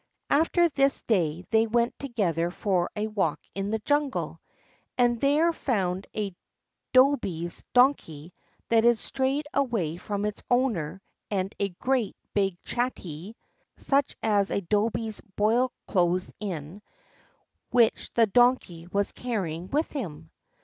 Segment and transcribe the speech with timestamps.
[0.31, 4.41] After this they went together for a walk in the jungle,
[4.97, 6.35] and there found a
[6.91, 8.33] Dhobee's Donkey
[8.69, 13.35] that had strayed away from its owner, and a great big chattee
[13.77, 16.81] (such as Dhobees boil clothes in),
[17.69, 20.31] which the Donkey was carrying with him.